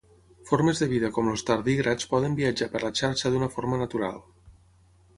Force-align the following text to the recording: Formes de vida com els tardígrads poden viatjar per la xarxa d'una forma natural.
Formes 0.51 0.79
de 0.83 0.87
vida 0.93 1.11
com 1.17 1.29
els 1.33 1.43
tardígrads 1.51 2.09
poden 2.15 2.39
viatjar 2.41 2.71
per 2.75 2.85
la 2.87 2.93
xarxa 3.03 3.35
d'una 3.37 3.55
forma 3.59 3.83
natural. 3.87 4.23